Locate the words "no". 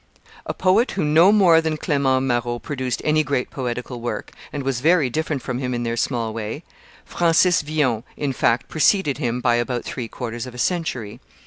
1.05-1.31